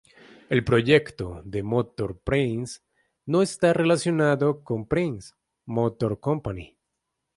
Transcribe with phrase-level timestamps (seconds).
[0.49, 2.79] El proyecto de motor Prince
[3.27, 5.35] no está relacionado con Prince
[5.67, 6.75] Motor Company.